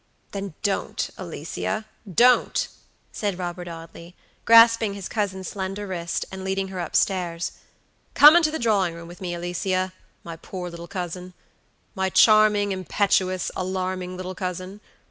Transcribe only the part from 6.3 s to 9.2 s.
and leading her up stairs. "Come into the drawing room